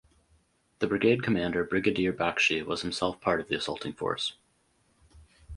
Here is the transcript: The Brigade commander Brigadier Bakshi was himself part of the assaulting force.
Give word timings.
The 0.79 0.87
Brigade 0.87 1.21
commander 1.21 1.63
Brigadier 1.63 2.11
Bakshi 2.11 2.65
was 2.65 2.81
himself 2.81 3.21
part 3.21 3.39
of 3.39 3.49
the 3.49 3.55
assaulting 3.55 3.93
force. 3.93 4.33